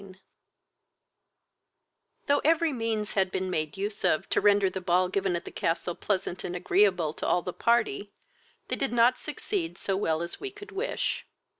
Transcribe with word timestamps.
I 0.01 0.15
Though 2.25 2.41
every 2.43 2.73
means 2.73 3.13
had 3.13 3.29
been 3.29 3.51
made 3.51 3.77
use 3.77 4.03
of 4.03 4.27
to 4.31 4.41
render 4.41 4.67
the 4.67 4.81
ball 4.81 5.09
given 5.09 5.35
at 5.35 5.45
the 5.45 5.51
castle 5.51 5.93
pleasant 5.93 6.43
and 6.43 6.55
agreeable 6.55 7.13
to 7.13 7.27
all 7.27 7.43
the 7.43 7.53
party, 7.53 8.11
they 8.67 8.75
did 8.77 8.93
not 8.93 9.19
succeed 9.19 9.77
so 9.77 9.95
well 9.95 10.23
as 10.23 10.39
we 10.39 10.49
could 10.49 10.71
wish. 10.71 11.27